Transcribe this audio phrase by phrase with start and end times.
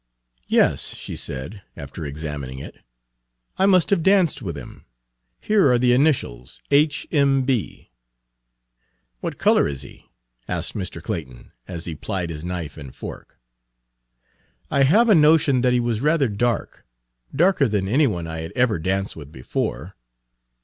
[0.47, 2.75] "Yes," she said, after examining it,
[3.59, 4.85] "I must have danced with him.
[5.39, 7.05] Here are the initials 'H.
[7.11, 7.43] M.
[7.43, 7.91] B.'"
[9.21, 10.09] "What color is he?"
[10.47, 11.03] asked Mr.
[11.03, 13.37] Clayton, as he plied his knife and fork.
[14.71, 16.83] "I have a notion that he was rather dark
[17.35, 19.95] darker than any one I had ever danced with before."